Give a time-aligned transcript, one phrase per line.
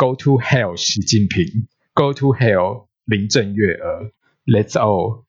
[0.00, 4.12] Go to hell，习近平；Go to hell，林郑月娥。
[4.46, 5.24] Let's all。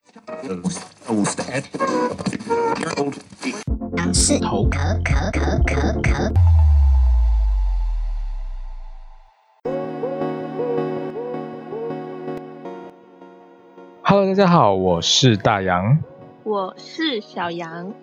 [3.97, 6.33] 杨氏头壳壳壳壳壳。
[14.03, 15.99] Hello，大家好，我是大杨，
[16.45, 17.93] 我是小杨，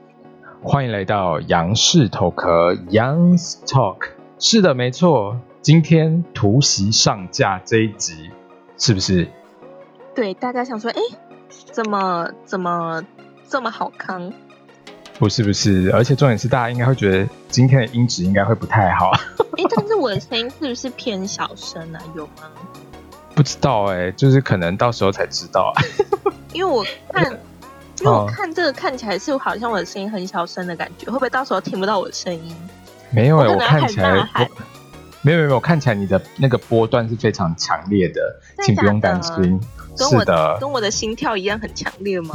[0.63, 4.11] 欢迎来到杨氏头壳 Young's Talk。
[4.39, 5.41] 是的，没错。
[5.69, 8.31] 今天突袭上架这一集，
[8.79, 9.29] 是不是？
[10.15, 10.99] 对，大家想说，哎，
[11.71, 13.05] 怎么怎么
[13.51, 14.33] 这么好康？
[15.19, 19.11] 不是不是，而且重点是，大家应该会觉得今天的音质应该会不太好。
[19.59, 22.01] 哎，但是我的声音是不是偏小声啊？
[22.17, 22.45] 有吗？
[23.35, 25.71] 不知道哎，就是可能到时候才知道。
[26.55, 26.83] 因为我
[27.13, 27.25] 看，
[28.01, 32.57] 因为我看这个看起来是好像我的声音很小声的感觉，会不会到时候听不到我的声音？
[33.11, 34.27] 没有哎，我看起来。
[35.29, 38.15] 没有没有看起来你的那个波段是非常强烈的，
[38.57, 39.61] 的请不用担心。
[39.95, 42.35] 是的，跟我的心跳一样很强烈吗？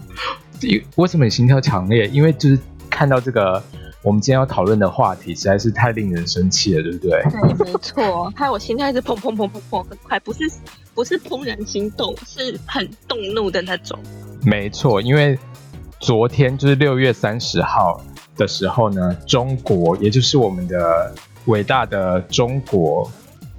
[0.96, 2.06] 为什么你心跳强烈？
[2.08, 3.62] 因为就是看到这个
[4.00, 7.22] 我们今天要讨论的话题实在是太令人生气了，对不对？
[7.58, 10.50] 对，没错，害我心跳一直砰砰砰砰砰很快，不是
[10.94, 13.98] 不是怦然心动，是很动怒的那种。
[14.46, 15.38] 没错，因为
[16.00, 18.00] 昨天就是六月三十号
[18.34, 21.12] 的时候呢，中国也就是我们的。
[21.48, 23.10] 伟大的中国，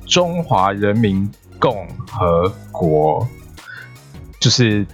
[0.06, 3.28] 中华人民共和国，
[4.40, 4.86] 就是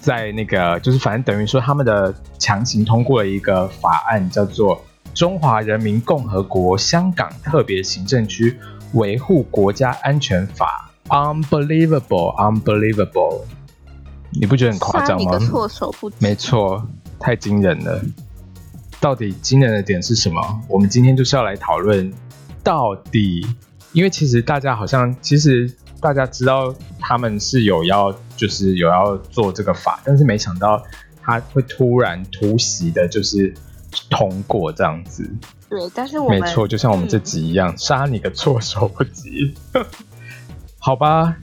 [0.00, 4.76] 在那个，就是反正等于说，他们的强行通过了一个法案，叫做
[5.14, 8.58] 《中华人民共和国香港特别行政区
[8.94, 13.42] 维护国家安全法》，Unbelievable, unbelievable，
[14.32, 15.38] 你不觉得很夸张吗？
[15.38, 16.16] 措手不及。
[16.20, 16.86] 没错，
[17.20, 18.02] 太惊人了。
[19.04, 20.40] 到底惊人的点是什么？
[20.66, 22.10] 我们今天就是要来讨论，
[22.62, 23.46] 到底，
[23.92, 30.82] 因为其实大家好像，其实大家知道他们是有要，就是有要做这个法，但是没想到
[31.20, 33.52] 他会突然突袭的，就是
[34.08, 35.30] 通过这样子。
[35.68, 39.54] 对，但是我们没错，就像我们这集一样，嗯、杀你个措手不及。
[40.80, 41.36] 好吧，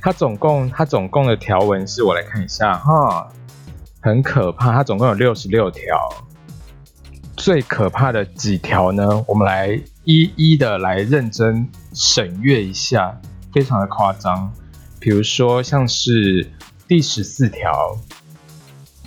[0.00, 3.28] 他总共他总共的条文是我来看一下哈。
[4.02, 5.96] 很可怕，它总共有六十六条。
[7.36, 9.24] 最可怕的几条呢？
[9.28, 13.16] 我们来一一的来认真审阅一下，
[13.52, 14.52] 非常的夸张。
[14.98, 16.50] 比如说，像是
[16.88, 17.96] 第十四条，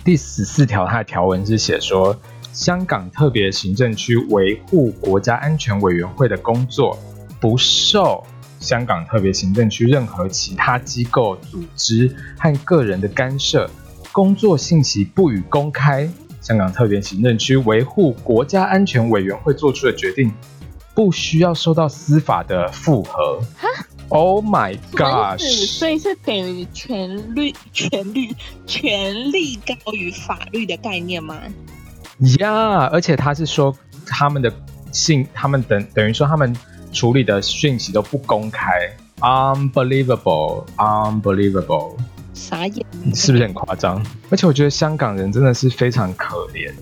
[0.02, 2.18] 第十四条它的条文是写说，
[2.54, 6.98] 香港特别行政区维护国家安全委员会的工作
[7.38, 8.26] 不受
[8.60, 13.68] 香港特别行政区任何其他机构、组织和个人的干涉。
[14.16, 16.08] 工作信息不予公开。
[16.40, 20.32] 香港特别行政区维护国家安全委员会做出的决定，
[20.94, 23.38] 不需要受到司法的复核。
[23.58, 23.68] 哈
[24.08, 25.38] ？Oh my god！
[25.38, 28.34] 所以是等于权律、权律、
[28.66, 31.38] 权力高于法律的概念吗？
[32.38, 34.50] 呀，yeah, 而且他是说他们的
[34.92, 36.56] 信，他们等等于说他们
[36.90, 38.96] 处理的讯息都不公开。
[39.20, 40.64] Unbelievable!
[40.78, 41.96] Unbelievable!
[42.32, 44.02] 傻眼，是不是很夸张？
[44.30, 46.72] 而且我觉得香港人真的是非常可怜，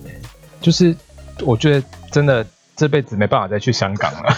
[0.61, 0.95] 就是
[1.41, 4.33] 我觉得真的这辈子没办法再去香港了。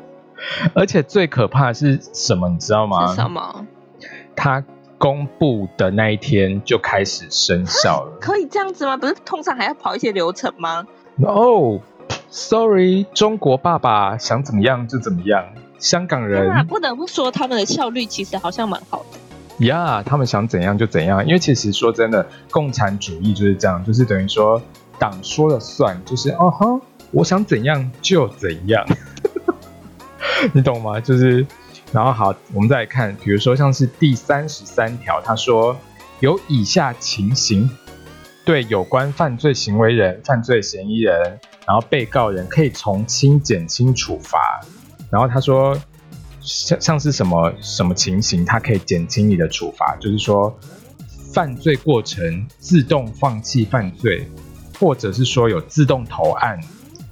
[0.74, 3.14] 而且最可怕的是什么，你知道吗？
[3.14, 3.66] 什么？
[4.34, 4.62] 他
[4.98, 8.16] 公布的那一天就开始生效了。
[8.20, 8.96] 可以这样子吗？
[8.96, 10.86] 不是通常还要跑一些流程吗
[11.16, 15.44] ？No，Sorry，中国爸爸想怎么样就怎么样。
[15.78, 19.18] 香港人不得不说，他们的效率其实好像蛮好的。
[19.60, 24.60] 呀他们想怎样就怎样，因为其实说真的，共产主义就是这样，就是等于说
[24.98, 26.66] 党说了算，就是哦哈，
[27.10, 28.84] 我想怎样就怎样，
[30.52, 31.00] 你懂吗？
[31.00, 31.46] 就是，
[31.90, 35.74] 然后好，我们再来看，比如说像是第三十三条，他说
[36.20, 37.70] 有以下情形，
[38.44, 44.60] 对有关犯罪行为人、犯罪嫌疑人，然后被告人可以从轻减轻处罚，
[45.10, 45.74] 然后他说。
[46.46, 50.56] 像像是什么什么情形，它可以减轻你的处罚，就是说，
[51.34, 54.30] 犯罪过程自动放弃犯罪，
[54.78, 56.58] 或者是说有自动投案，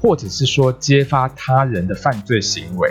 [0.01, 2.89] 或者是说揭发他人的犯罪行为，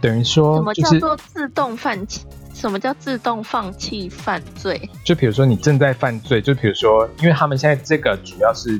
[0.00, 2.20] 等于说，什么叫做自动放弃？
[2.52, 4.90] 什么叫自动放弃犯罪？
[5.02, 8.78] 就比如说你正在犯罪，就比如说，因为他们现在这个主要是。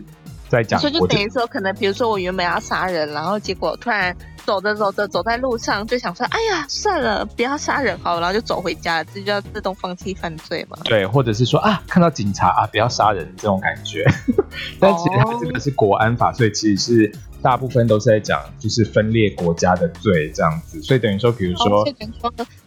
[0.51, 4.13] 在讲，所以就等于说，可能比如说我原本要杀人，然后结果突然
[4.45, 10.77] 走着走着走在路上就想说，哎呀，算了，不要杀人好了，然后就走回家了，这就要自动放弃犯罪嘛？
[10.85, 14.05] 对，或者是说啊，看到警察啊，不要杀人这种感觉。
[14.81, 20.83] 但其实它这个是国安法，所以其实是大部分都是在讲就是分裂国家的罪这样子。
[20.83, 21.85] 所以等于说，比如说，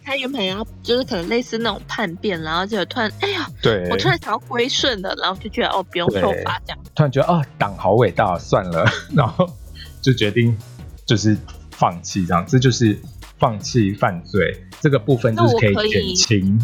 [0.02, 6.78] 他原本要就是可能类似那种叛变，然后就突然，哎呀，对，我突然想要归顺的，然后就觉得哦，不用受罚这样。
[6.94, 8.84] 突然觉得哦，党好伟大，算了，
[9.14, 9.48] 然后
[10.00, 10.56] 就决定
[11.06, 11.36] 就是。
[11.84, 12.98] 放弃这样，这就是
[13.38, 16.58] 放弃犯罪这个部分，就是可以减轻。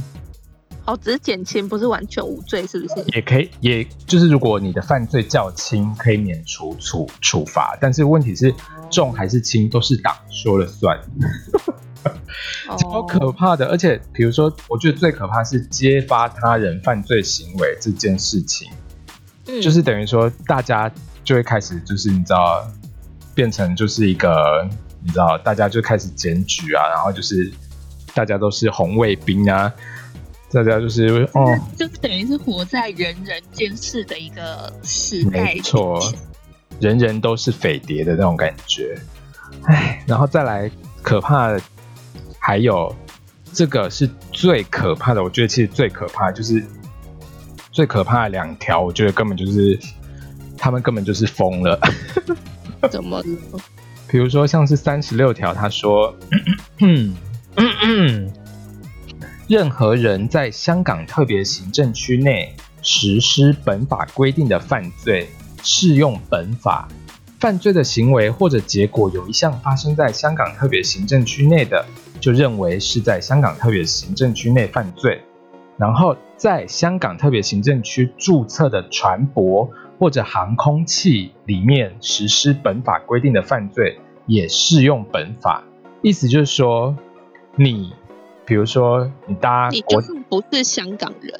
[0.86, 3.04] 哦，只是减轻，不是完全无罪，是不是？
[3.14, 7.76] 也可以，也就是如果你的犯罪较轻，可以免除处处罚。
[7.78, 8.54] 但是问题是，
[8.90, 10.98] 重还是轻，都是党说了算。
[12.78, 13.66] 超可怕的！
[13.66, 18.66] 而且，比如说，我觉得最可怕是揭发他人犯罪行为这件事情，
[19.48, 20.90] 嗯、就是等于说，大家
[21.22, 22.66] 就会开始，就是你知道，
[23.34, 24.66] 变成就是一个。
[25.02, 27.50] 你知道，大家就开始检举啊，然后就是
[28.14, 29.72] 大家都是红卫兵啊，
[30.52, 35.98] 大家就是哦，就是等于是活在人人监视的一个时代，没错，
[36.80, 38.98] 人人都是匪谍的那种感觉。
[39.64, 40.70] 哎，然后再来
[41.02, 41.60] 可怕的，
[42.38, 42.94] 还有
[43.52, 46.62] 这个是最可怕的，我觉得其实最可怕的就是
[47.72, 49.78] 最可怕的两条，我觉得根本就是
[50.58, 51.78] 他们根本就是疯了，
[52.90, 53.24] 怎么了？
[54.10, 56.12] 比如说，像是三十六条，他说
[59.46, 62.52] ：“任何人在香港特别行政区内
[62.82, 65.28] 实施本法规定的犯罪，
[65.62, 66.88] 适用本法。
[67.38, 71.86] 犯罪的行为或者结果有一项发生在香港特别行政区内的，
[72.20, 75.22] 就认为是在香港特别行政区内犯罪。
[75.78, 79.70] 然后，在香港特别行政区注册的船舶。”
[80.00, 85.62] 或者航空器里面实施本法规定的犯罪，也适用本法。
[86.00, 86.96] 意思就是说，
[87.54, 87.92] 你
[88.46, 91.38] 比如说你搭，你就是不是香港人，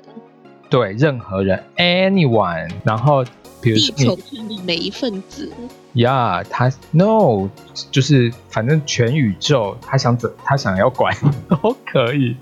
[0.69, 2.71] 对，任何人，anyone。
[2.85, 3.25] 然后
[3.62, 5.51] 比如说地球村的每一份子，
[5.95, 7.49] 呀，yeah, 他 no，
[7.91, 11.17] 就是反正全宇宙，他想怎，他想要管
[11.49, 12.37] 都可以。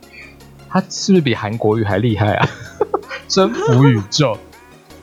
[0.68, 2.48] 他是不是比韩国语还厉害啊？
[3.28, 4.36] 征服宇宙。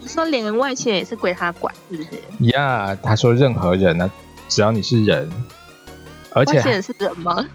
[0.07, 2.09] 说连外星人也是归他管，是不是？
[2.51, 4.11] 呀，yeah, 他说任何人呢、啊，
[4.47, 5.29] 只要你是人，
[6.31, 7.45] 而且外星人是人吗？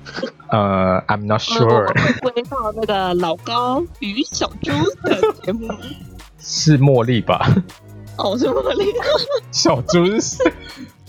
[0.49, 1.87] 呃、 uh,，I'm not sure。
[2.21, 5.69] 归到那个老高与小猪的节目，
[6.39, 7.47] 是茉莉吧？
[8.19, 8.93] 哦，是茉莉。
[9.53, 10.37] 小猪是，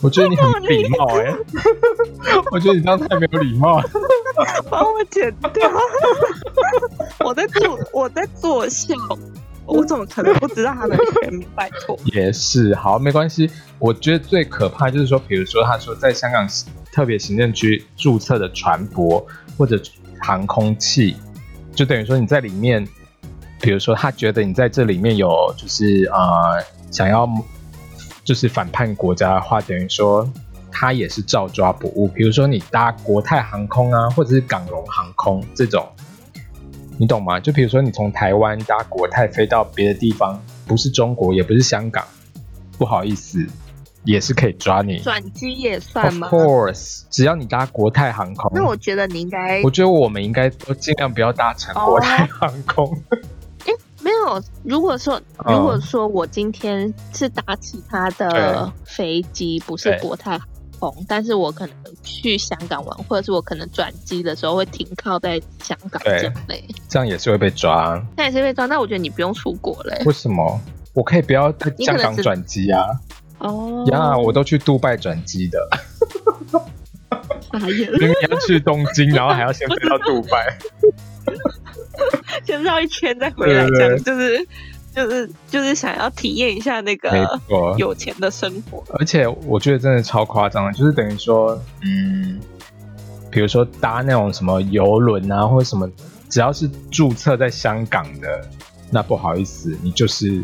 [0.02, 1.34] 我觉得你很礼貌哎，
[2.52, 3.82] 我觉得你这样太没有礼貌，
[4.70, 5.70] 帮我剪掉。
[7.20, 8.96] 我在做，我在做笑。
[9.66, 11.48] 我怎么可能不知道他的 全名？
[11.56, 13.50] 拜托，也是好，没关系。
[13.80, 16.48] 我觉得最可怕就是说，比如说他说在香港
[16.92, 19.24] 特别行政区注册的船舶
[19.58, 19.82] 或者
[20.20, 21.16] 航空器，
[21.74, 22.86] 就等于说你在里面，
[23.62, 26.62] 比如说他觉得你在这里面有就是呃
[26.92, 27.28] 想要
[28.24, 30.30] 就是反叛国家的话，等于说
[30.72, 32.08] 他也是照抓不误。
[32.08, 35.88] 比如说你搭国泰航空啊，或者是港龙航空这种。
[37.02, 37.40] 你懂吗？
[37.40, 42.06] 就比如说，你从台湾搭国泰飞到别的地方，不是中国，也不是香港，
[42.78, 43.44] 不好意思，
[44.04, 45.00] 也是可以抓你。
[45.00, 48.52] 转机也算吗？Of course，只要你搭国泰航空。
[48.54, 53.02] 那我觉得你应该，我觉得我们应该都尽量不要搭乘国泰航空。
[53.66, 53.74] 哎、
[54.04, 54.40] 没有。
[54.64, 60.40] 如果说，如果说我今天是搭其他的飞机，不是国泰。
[61.08, 68.02] 但是我可能去香港玩，或者是我可能转机的时候会停靠在香港这类，这样也是会被抓。
[68.16, 70.02] 那也是被抓，那我觉得你不用出国嘞。
[70.06, 70.60] 为什么？
[70.94, 72.86] 我可以不要在香港转机啊？
[73.40, 75.68] 哦呀，我都去杜拜转机的。
[77.54, 80.58] 因为要去东京，然后还要先飞到杜拜，
[82.46, 84.48] 先绕一圈再回来，这样就是。
[84.94, 87.40] 就是就是想要体验一下那个
[87.78, 92.40] 有钱的生活，而且我觉得真的超夸张的，就是等于说，嗯，
[93.30, 95.90] 比如说搭那种什么游轮啊，或者什么，
[96.30, 98.42] 只要是注册在香港的，
[98.90, 100.44] 那不好意思，你就是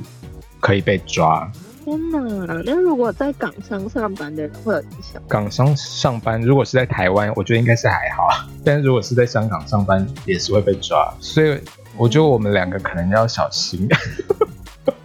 [0.62, 1.52] 可以被抓。
[1.84, 2.62] 天哪！
[2.66, 5.22] 那如果在港商上班的人会有影响？
[5.28, 8.28] 港商上班如果是在台湾，我觉得应该是还好，
[8.64, 11.60] 但是如果是在香港上班，也是会被抓，所以。
[11.98, 13.88] 我觉得我们两个可能要小心，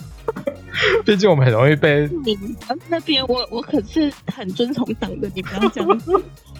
[1.05, 2.39] 毕竟我们很容易被你
[2.89, 6.13] 那边，我我可是很遵从党的，你不要这样子。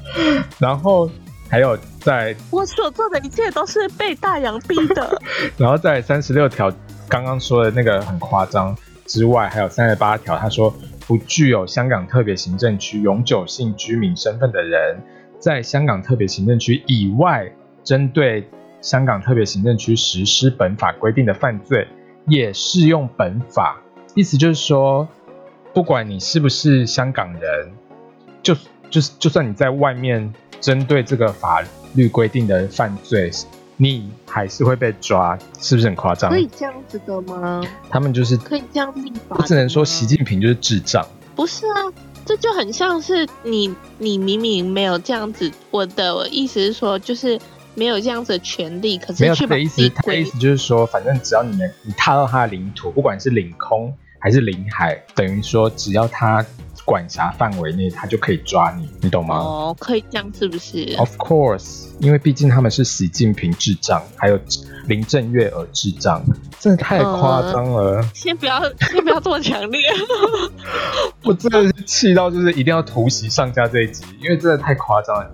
[0.59, 1.09] 然后
[1.49, 5.23] 还有在，我所做的一切都是被大洋逼的。
[5.57, 6.73] 然后在三十六条
[7.09, 10.75] 刚刚说的那个很夸张之外，还有三十八条，他说
[11.07, 15.01] 不具有香港特别行政区永久性居民身份的人。
[15.39, 18.49] 在香港特别行政区以外，针对
[18.83, 21.89] 香港特别行政区实施本法规定的犯罪，
[22.27, 23.81] 也适用本法。
[24.15, 25.09] 意思就是说，
[25.73, 27.73] 不管你是不是香港人，
[28.43, 28.55] 就
[28.91, 33.31] 就是就算你在外面针对这个法律规定的犯罪，
[33.77, 36.31] 你还是会被抓，是不是很夸张？
[36.31, 37.63] 可以这样子的吗？
[37.89, 41.07] 他们就是可以这样立法，我只能说习近平就是智障。
[41.35, 41.91] 不是啊，
[42.27, 45.51] 这就很像是你，你明明没有这样子。
[45.71, 47.41] 我的意思是说，就是
[47.75, 49.89] 没有这样子的权利，可是没有他的意思。
[49.91, 56.45] 他的意思就是说，反正只要你能你踏到他的领土，不管是领空还是领海，等于说只要他。
[56.85, 59.37] 管辖范围内，他就可以抓你，你懂吗？
[59.37, 64.37] 哦，可以这样是不是？Of course，因为毕竟他们是习近平智障，还有
[64.89, 66.21] 林郑月娥智障，
[66.59, 67.99] 真的太夸张了。
[67.99, 68.61] 呃、先不要，
[68.91, 69.81] 先不要这么强烈。
[71.23, 75.31] 我真的是气到，就是一定要突袭上家这一集，因为真的太夸张了。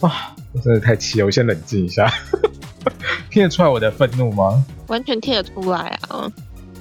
[0.00, 0.12] 哇，
[0.52, 2.12] 我真的太气了，我先冷静一下。
[3.30, 4.64] 听得出来我的愤怒吗？
[4.88, 6.30] 完全听得出来啊。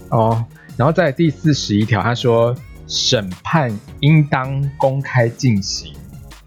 [0.10, 0.46] 哦，
[0.78, 2.56] 然后在第四十一条，他说。
[2.88, 5.94] 审判应当公开进行，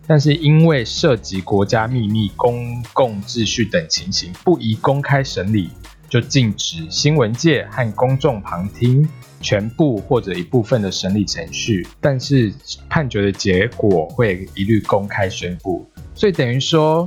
[0.06, 5.70] 但是因为涉及国家秘密、公共秩序等情形，不宜公开审理，
[6.06, 9.08] 就禁止新闻界和公众旁听
[9.44, 11.86] 全部或者一部分的审理程序。
[12.00, 12.50] 但是
[12.88, 17.06] 判决的结果会一律公开宣布，所以等于说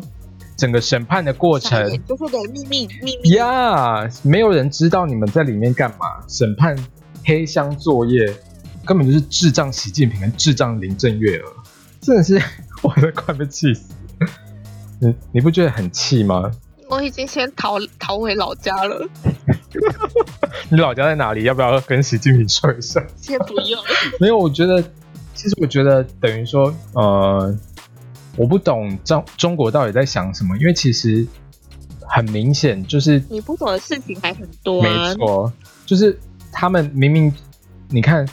[0.55, 6.23] 整个审判的过程都是个秘密，秘密呀没有人知道你们在里面干嘛。
[6.27, 6.77] 审判
[7.25, 8.31] 黑箱作业。
[8.85, 11.53] 根本就是智障习近平跟智障林郑月娥，
[11.99, 12.41] 真的是
[12.81, 13.93] 我都快被气死。
[15.01, 16.49] 你你不觉得很气吗？
[16.89, 19.07] 我已经先逃逃回老家了。
[20.69, 21.43] 你老家在哪里？
[21.43, 23.05] 要不要跟习近平说一声？
[23.15, 23.81] 先不用。
[24.19, 24.81] 没有，我觉得
[25.33, 27.55] 其实我觉得等于说，呃，
[28.35, 31.27] 我不懂中中国到底在想什么，因为其实
[32.01, 35.09] 很明显就是你不懂的事情还很多啊。
[35.09, 35.51] 没错，
[35.85, 36.17] 就是
[36.51, 37.33] 他们明明
[37.89, 38.27] 你看。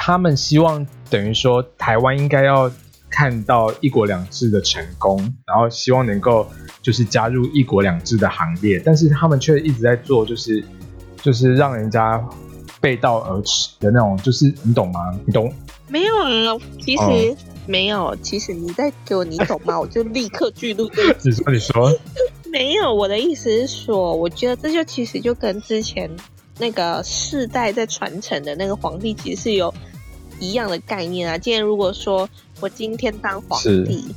[0.00, 2.70] 他们希望等于说台湾应该要
[3.18, 6.46] 看到一国两制的成功，然后希望能够
[6.80, 10.64] 就是加入一国两制的行列，但是他们却一直在做就是
[11.20, 12.24] 就是让人家
[12.80, 15.10] 背道而驰的那种，就是你懂吗？
[15.26, 15.52] 你懂？
[15.88, 19.80] 没有啊，其实、嗯、没有，其实你在给我你懂吗？
[19.80, 20.88] 我就立刻记录。
[21.24, 21.92] 你说你说，
[22.52, 26.08] 没有，我的意思是说，我觉得这就其实就跟之前。
[26.60, 29.72] 那个世代在传承的那个皇帝，其实是有
[30.40, 31.38] 一样的概念啊。
[31.38, 32.28] 今天如果说
[32.60, 34.14] 我今天当皇帝，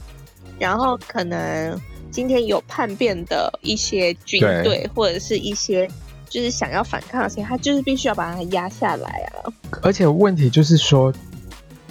[0.60, 1.79] 然后可能
[2.10, 5.88] 今天有叛变的一些军队，或者是一些
[6.29, 9.51] 就是想要反抗的，所以他就是必须要把它压下来啊。
[9.81, 11.13] 而且问题就是说，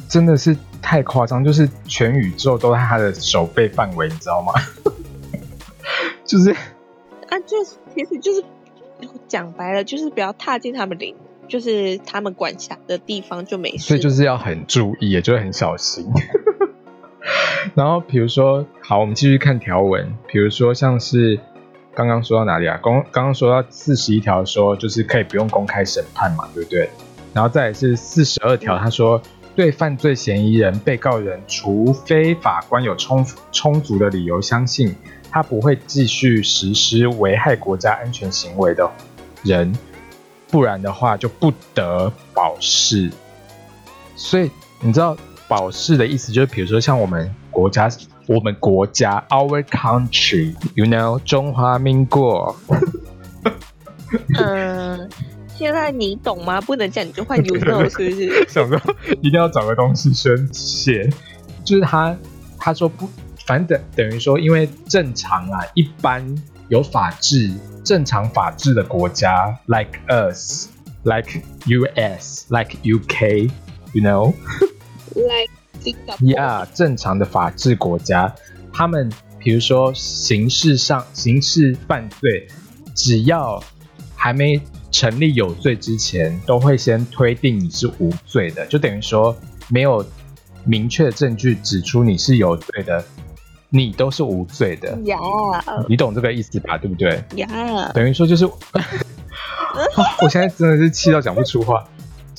[0.08, 4.52] 真的是太夸张，就是全宇宙都在他的手背范围，你知道吗？
[6.24, 7.56] 就是啊，就
[7.94, 8.44] 其实就是。
[9.28, 11.16] 讲白了，就是不要踏进他们领，
[11.50, 13.78] 就是他们管辖的地方就没事。
[13.78, 16.06] 所以就是要很注意，也就是很小心。
[17.74, 20.14] 然后比如说，好，我们继续看条文。
[20.28, 21.38] 比如说，像是
[21.92, 22.78] 刚刚说到哪里啊？
[22.82, 26.88] 刚刚刚说到四十一条，说就是可以不用公开审判嘛，对不对？
[27.34, 29.20] 然后再来是四十二条，他说
[29.54, 34.94] 对犯罪嫌疑人、被告人，除非法官有充充足的理由相信
[35.30, 38.90] 他不会继续实施危害国家安全行为的。
[39.42, 39.72] 人，
[40.50, 43.10] 不然的话就不得保释。
[44.16, 45.16] 所以你知道
[45.48, 47.88] 保释的意思就是，比如说像我们国家，
[48.26, 52.54] 我们国家，our country，you know，中华民国。
[54.38, 55.08] 嗯，
[55.56, 56.60] 现在你懂吗？
[56.60, 58.46] 不能这样，你就换 you know，是不是？
[58.50, 58.80] 想说
[59.22, 61.08] 一定要找个东西宣泄，
[61.64, 62.16] 就是他
[62.58, 63.08] 他说不，
[63.46, 66.22] 反正等等于说，因为正常啊，一般
[66.70, 67.50] 有法治。
[67.82, 70.68] 正常法治的国家，like us,
[71.02, 73.50] like US, like UK,
[73.92, 74.34] you know,
[75.14, 75.50] like
[75.82, 76.18] Singapore.
[76.20, 78.32] Yeah，正常的法治国家，
[78.72, 82.46] 他们比如说刑事上刑事犯罪，
[82.94, 83.60] 只要
[84.14, 84.60] 还没
[84.92, 89.36] 成立有罪之前，都会先推定你是无罪的，就等于说
[89.68, 90.04] 没有
[90.64, 93.04] 明确的证据指出你是有罪的。
[93.70, 94.98] 你都是无罪的.
[95.88, 96.76] 你懂这个意思吧？
[96.76, 97.22] 对不对.
[97.94, 98.44] 等于说就是，
[100.22, 101.84] 我现在真的是气到讲不出话。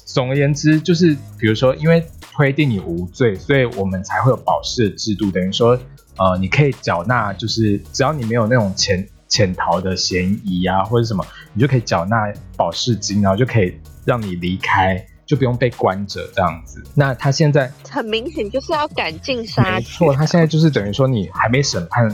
[0.05, 5.31] 总而言之，就是比如说，因为推定你无罪，所以我们才会有保释的制度。
[5.31, 5.79] 等于说，
[6.17, 15.05] 呃，你可以缴纳，就是只要你没有那种潜潜逃的嫌疑啊，或者什么，你就可以缴纳保释金，然后就可以让你离开。
[15.31, 16.83] 就不用被关着这样子。
[16.93, 19.71] 那他现在很明显就是要赶尽杀绝。
[19.77, 22.13] 没错，他现在就是等于说你还没审判，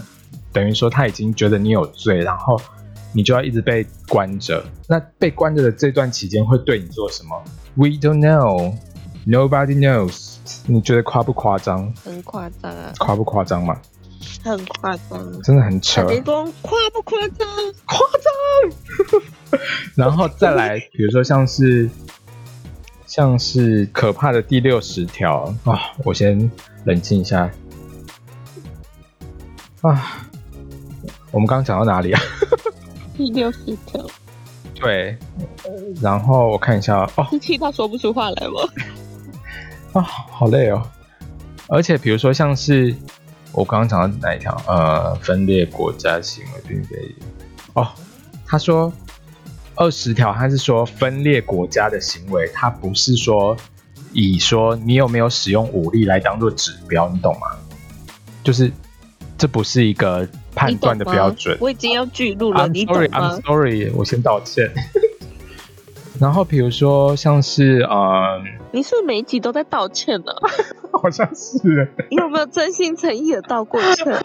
[0.54, 2.62] 等于说他已经觉得你有罪，然后
[3.14, 4.64] 你就要一直被关着。
[4.88, 7.44] 那被关着的这段期间会对你做什么
[7.74, 8.76] ？We don't know,
[9.26, 10.36] nobody knows。
[10.68, 11.92] 你觉得夸不夸张？
[12.06, 12.94] 很夸张啊！
[13.00, 13.82] 夸不夸张嘛？
[14.44, 16.04] 很夸张，真的很扯。
[16.06, 17.48] 没说夸不夸张？
[17.88, 19.22] 夸张。
[19.96, 21.90] 然后再来，比如说像是
[23.18, 26.40] 像是可怕的第六十条啊，我先
[26.86, 27.50] 冷静一下
[29.82, 30.28] 啊。
[31.32, 32.22] 我们刚刚讲到哪里啊？
[33.18, 34.06] 第六十条。
[34.76, 35.18] 对。
[36.00, 37.26] 然后我看一下哦。
[37.32, 38.60] 是气到说不出话来吗？
[39.94, 40.88] 啊，好累哦。
[41.70, 42.96] 而且比如说像是。
[43.52, 44.56] 我刚刚讲到哪一条？
[44.68, 47.16] 呃，分裂国家行为并非
[47.74, 47.88] 哦。
[48.46, 48.94] 他说
[49.78, 53.56] 二十条，它是说分裂国家的行为，它不是说
[54.12, 57.48] 以说你有没有使用武力来当做指标，你懂吗？
[58.44, 58.72] 就是
[59.38, 61.58] 这不是一个判断的标准。
[61.62, 64.72] 我已经要记录了，你懂吗？I'm sorry，I'm sorry，我先道歉。
[66.20, 68.42] 然后比如说像是呃，
[68.72, 70.32] 你是不是每一集都在道歉呢？
[70.92, 71.94] 好像是。
[72.10, 74.20] 你有没有真心诚意的道过歉？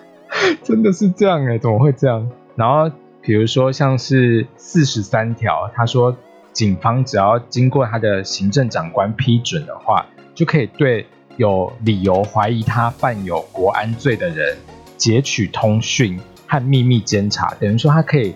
[0.64, 2.26] 真的是这样哎，怎么会这样？
[2.56, 2.90] 然后
[3.24, 6.14] 比如说像是四十三条，他说
[6.52, 10.04] 警方只要经过他的行政长官批准的话，
[10.34, 11.06] 就可以对
[11.38, 14.58] 有理由怀疑他犯有国安罪的人
[14.98, 18.34] 截取通讯和秘密监察，等于说他可以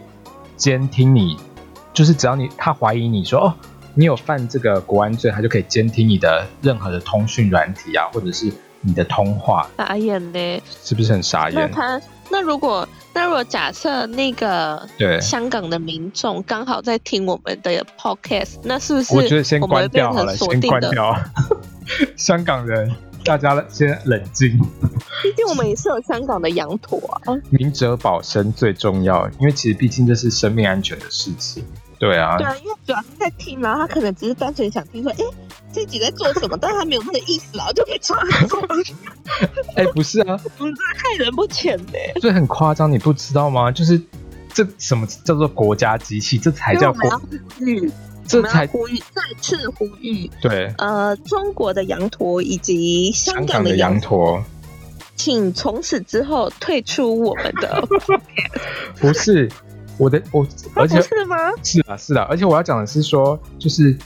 [0.57, 1.37] 监听你。
[1.93, 3.55] 就是只要你他怀疑你说哦，
[3.95, 8.51] 你有犯这个国安罪，他就可以监听你的任何的通讯软体啊，或者是
[8.81, 9.69] 你的通话。
[9.77, 11.55] 傻眼嘞，是不是很傻眼？
[11.55, 21.17] 那他那如果那如果假设那个对香港的民众刚好在听我们的 podcast，那是不是我觉得先关掉好了，先关掉。
[22.17, 22.95] 香港人，
[23.25, 24.51] 大家先冷静。
[25.23, 27.35] 毕竟我们也是有香港的羊驼啊。
[27.51, 31.65] 明哲保身最重要，因为其实毕竟这是生命安全的事情。
[31.99, 35.19] 对啊，对啊，因为主要是在听，然后他可能只是单纯想听说，哎，
[35.73, 38.17] 这集在做什么， 但是他没有那个意思，然后就可以抓
[38.49, 38.57] 住。
[39.75, 43.73] 哎，不是啊，不是害人不浅的，所以很夸张，你不知道吗？
[43.73, 44.01] 就是
[44.55, 47.23] 这什么叫做国家机器，这才叫国。
[47.61, 47.91] 嗯，
[48.27, 50.31] 这才呼吁，再次呼吁。
[50.41, 54.41] 对，呃，中国的羊驼以及香港的羊驼，
[55.17, 57.83] 请从此之后退出我们的。
[59.01, 59.51] 不是。
[59.99, 61.37] 我的我，而且是吗？
[61.63, 63.97] 是啊，是啊，而且我要讲的是说，就是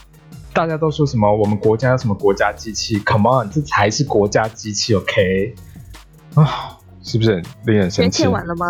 [0.52, 5.54] 大家都说什么我们国家有什么国家机器，Come on，这才是国家机器，OK？
[6.34, 8.22] 啊，是不是很令人生气？
[8.22, 8.66] 签完了吗？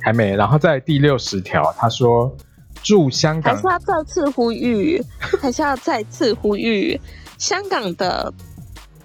[0.00, 0.34] 还没。
[0.34, 2.36] 然后在第六十条，他说
[2.82, 5.00] 驻香港，还是要再次呼吁，
[5.40, 7.00] 还是要再次呼吁
[7.38, 8.32] 香港的。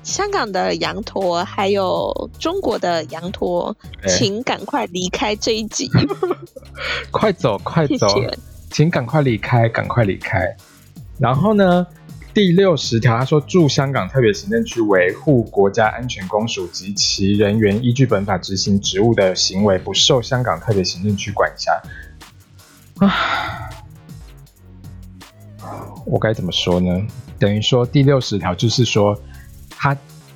[0.02, 5.90] 香港的羊驼，还有中国的羊驼，欸、请赶快离开这一集。
[7.12, 8.40] 快走，快走，谢谢
[8.72, 10.56] 请赶快离开，赶快离开。
[11.20, 11.86] 然后呢，
[12.34, 21.74] 第六十条他说，驻香港特别行政区维护国家安全公署及其人员依据本法执行职务的行为，不受香港特别行政区管辖。
[23.06, 23.70] 啊，
[26.06, 27.06] 我该怎么说呢？
[27.38, 29.20] 等于说第六十条就是说。
[29.82, 29.96] 他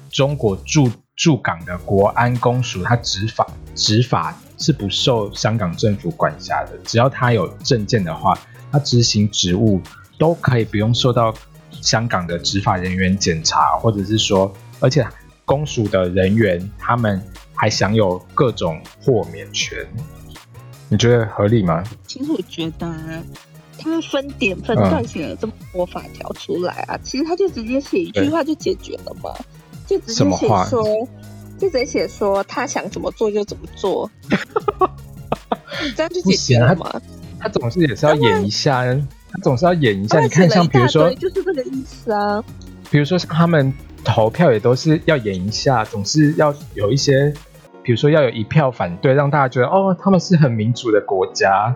[0.10, 6.78] 中国驻驻港的国安公署，他执法执法是不受香港政府管辖的。
[6.86, 8.40] 只要他有证件的话，
[8.72, 9.82] 他执行职务
[10.18, 11.34] 都可以不用受到
[11.82, 15.06] 香港的执法人员检查，或者是说，而且
[15.44, 17.22] 公署的人员他们
[17.54, 19.86] 还享有各种豁免权。
[20.88, 21.84] 你觉得合理吗？
[22.08, 23.24] 其实我觉得。
[23.84, 29.32] 他分点分段写了这么多法条出来啊，嗯、其实他就直接写一句话就解决了嘛，
[29.86, 30.84] 就直接写说，
[31.60, 34.10] 就直接写说他想怎么做就怎么做，
[35.96, 36.90] 这样就解决了嘛。
[36.94, 37.02] 他，
[37.42, 39.02] 他总是也是要演一下，他，
[39.34, 40.20] 他总是要演一下。
[40.22, 42.44] 你看，像比如说，就是这个意思啊。
[42.90, 47.34] 比如说像他们投票也都是要演一下，总是要有一些，
[47.82, 51.76] 比如说要有一票反对，让大家觉得哦，他们是很民主的国家。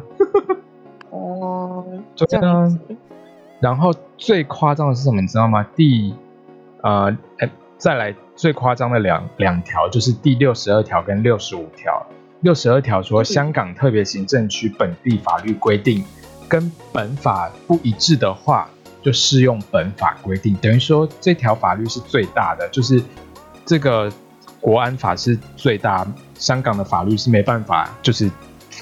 [1.09, 2.67] 哦，对啊，
[3.59, 5.21] 然后最夸张的是什么？
[5.21, 5.65] 你知道吗？
[5.75, 6.13] 第
[6.83, 7.17] 呃，
[7.77, 12.05] 再来最夸张的两两条就是第六十二条跟六十五条。
[12.41, 16.03] 六十二条说，香港特别行政区本地法律规定
[16.47, 18.69] 跟本法不一致的话，
[19.01, 20.53] 就适用本法规定。
[20.55, 23.01] 等于说这条法律是最大的，就是
[23.65, 24.11] 这个
[24.61, 28.29] 国安法是最大，香港的法律是没办法，就是。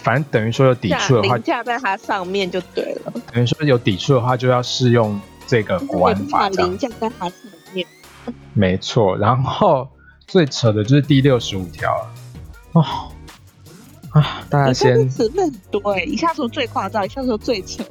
[0.03, 3.13] 反正等于说有抵触的话，架在它上面就对了。
[3.33, 6.77] 等于说有抵触的话，就要适用这个国安法这样。
[8.53, 9.87] 没错，然后
[10.27, 12.07] 最扯的就是第六十五条
[12.73, 12.83] 哦
[14.11, 14.43] 啊！
[14.49, 17.83] 大家先词很多，一下说最夸张，一下说最扯，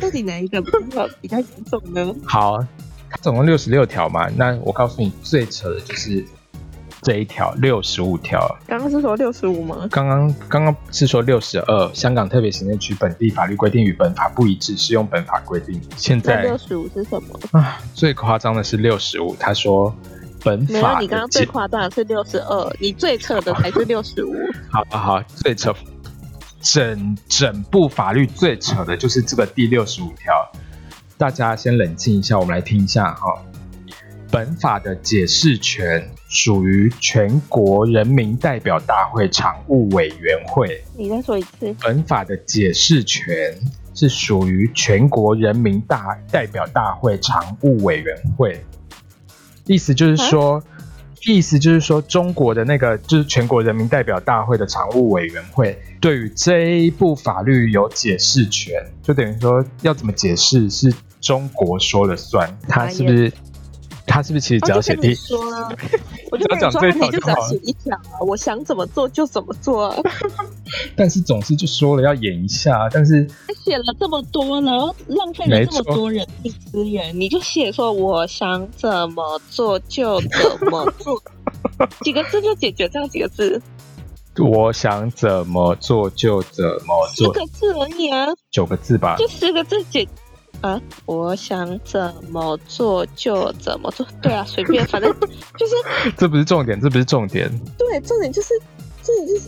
[0.00, 2.14] 到底哪一个比较比较严重呢？
[2.24, 2.58] 好，
[3.10, 6.24] 它总共六十六条嘛，那我告诉你最扯的就是。
[7.02, 9.86] 这一条六十五条，刚刚是说六十五吗？
[9.90, 11.94] 刚刚刚刚是说六十二。
[11.94, 15.80] 香港特别行政区本地法律规定与本法不一致，适用本法规定。
[15.96, 17.38] 现在六十五是什么？
[17.52, 19.36] 啊，最夸张的是六十五。
[19.38, 19.94] 他说
[20.42, 24.34] 本法没有，你刚刚最夸张的是六十二，你最扯的才是六十五。
[24.70, 25.72] 好好好，最扯，
[26.60, 30.32] 整整部法律最扯的就是这个第六十五条。
[31.16, 33.38] 大家先冷静一下，我们来听一下哈、哦。
[34.30, 40.82] 本法的解释权属于全国人民代表大会常务委员会。
[40.96, 41.74] 你再说一次。
[41.80, 43.58] 本法的解释权
[43.94, 48.62] 是属于全国人民大代表大会常务委员会。
[49.64, 50.64] 意思就是说，啊、
[51.24, 63.32] 意思就是说，中国的那个就是全国人民代表大会的常务委员会对于这一部法律有解释权，就等于说要怎么解释是中国说了算，他是不是？
[64.18, 65.14] 他是不是其实只要写第？
[65.14, 65.72] 说啊，
[66.32, 69.96] 我就跟你说，你就只要写一条啊，我想怎么做就怎么做啊。
[70.96, 73.24] 但是总是就说了要演一下，但是
[73.64, 74.72] 写了这么多呢，
[75.06, 81.22] 浪费了这么多人力资源，你就写说我想怎么做就怎么做，
[82.02, 83.62] 几个字就解决这样几个字。
[84.36, 90.08] 我想怎么做就怎么做，四个字而已啊，九个字吧，就四个字解。
[90.60, 90.80] 啊！
[91.06, 95.08] 我想怎么做就怎么做，对啊，随便，反正
[95.56, 95.74] 就是。
[96.16, 97.48] 这不是重点，这不是重点。
[97.78, 98.48] 对，重点就是，
[99.02, 99.44] 重点就是，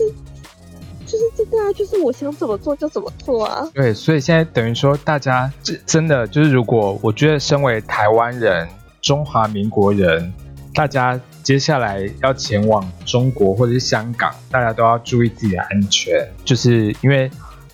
[1.05, 3.69] 就是这个啊，就是我想怎么做就怎么做啊。
[3.73, 5.51] 对，所以现在等于说，大家
[5.85, 8.67] 真的就是，如果我觉得身为台湾人、
[9.01, 10.33] 中华民国人，
[10.73, 17.29] 大家接下来要前往中国或者是香港，大家都要注意自己的安全，就是因为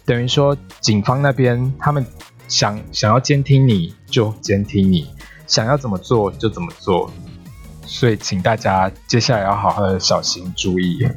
[0.06, 2.04] 等于说，警方那边他们。
[2.48, 5.08] 想想要监听你就监听你，
[5.46, 7.12] 想要怎么做就怎么做，
[7.86, 11.08] 所以请大家接下来要好好的小心注意。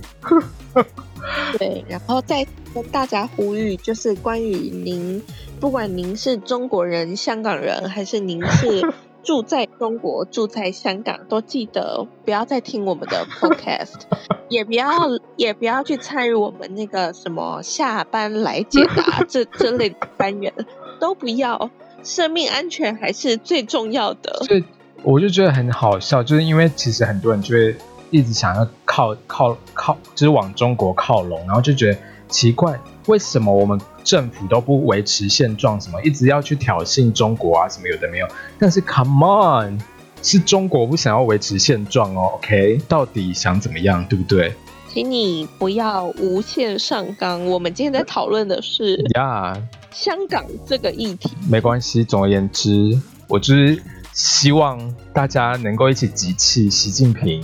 [1.58, 5.22] 对，然后再跟大家呼吁，就是关于您，
[5.60, 8.82] 不管您是中国人、香港人，还是您是
[9.22, 14.00] 住在中国、住在香港，都记得不要再听我们的 podcast，
[14.48, 14.88] 也不要
[15.36, 20.52] 也不要去参与我们那个什么下班来解答 这这类的单元。
[20.98, 21.70] 都不要，
[22.02, 24.42] 生命安全还是最重要的。
[24.44, 24.62] 所以
[25.02, 27.74] 我就觉得很好笑，就是因为其实很多人就会
[28.10, 38.28] 一直想要靠靠靠，就是往中国靠拢，然后就觉得奇怪，为什么我们政府都不维持现状，什么一直要去挑衅中国啊，什么有的没有。
[38.58, 39.78] 但是 Come on，
[40.22, 42.80] 是中国不想要维持现状哦，OK？
[42.88, 44.52] 到底想怎么样，对不对？
[44.92, 47.46] 请你不要无限上纲。
[47.46, 49.56] 我们今天在讨论的是呀，
[49.92, 51.30] 香港这个议题。
[51.48, 53.80] 没关系，总而言之，我就是
[54.12, 57.40] 希望大家能够一起集气，习近平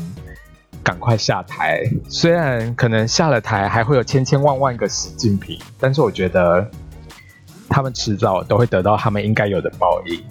[0.87, 1.83] 赶快下台。
[2.09, 6.71] 虽然可能下了台还会有千千万万个习近平，但是我觉得
[7.69, 10.23] 他们迟早都会得到他们应该有的报应。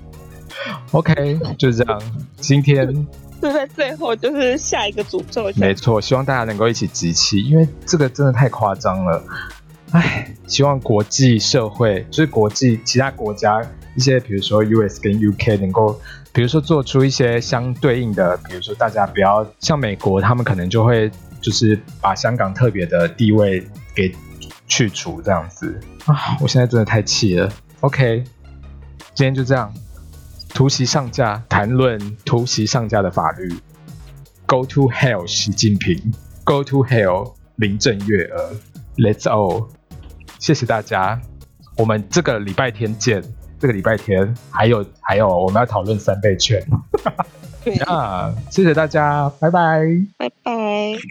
[0.92, 2.02] OK，就是这样。
[2.38, 3.06] 今天。
[3.42, 5.52] 就在最后，就是下一个诅咒。
[5.56, 9.22] 没错，希望大家能够一起集气，因为这个真的太夸张了。
[9.90, 13.62] 唉，希望国际社会，就是国际其他国家
[13.94, 16.00] 一些，比如说 US 跟 UK 能够，
[16.36, 24.14] 比如说做出一些相对应的，比如说大家不要像美国，他们可能就会就是把香港特别的地位给
[24.68, 26.36] 去除这样子啊！
[26.42, 27.50] 我现在真的太气了。
[27.80, 28.22] OK，
[29.14, 29.72] 今天就这样。
[30.50, 33.48] 突袭上架，谈论突袭上架的法律。
[34.44, 36.12] Go to hell，习近平。
[36.44, 38.54] Go to hell，林郑月娥。
[38.98, 39.68] Let's all。
[40.38, 41.18] 谢谢大家，
[41.78, 43.22] 我们这个礼拜天见。
[43.58, 46.64] 这个礼拜天还有还有，我们要讨论三倍券。
[47.64, 49.84] 对 啊，谢谢大家，拜拜，
[50.18, 50.98] 拜拜。